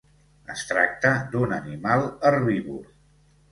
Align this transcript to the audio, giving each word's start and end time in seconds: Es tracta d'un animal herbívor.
Es 0.53 0.63
tracta 0.71 1.11
d'un 1.35 1.53
animal 1.59 2.09
herbívor. 2.33 2.83